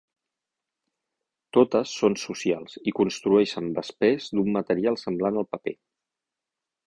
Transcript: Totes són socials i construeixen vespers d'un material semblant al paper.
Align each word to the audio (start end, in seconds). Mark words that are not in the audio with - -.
Totes 1.57 1.91
són 1.97 2.15
socials 2.21 2.79
i 2.91 2.95
construeixen 3.01 3.69
vespers 3.77 4.31
d'un 4.37 4.49
material 4.57 4.99
semblant 5.05 5.37
al 5.43 5.49
paper. 5.55 5.75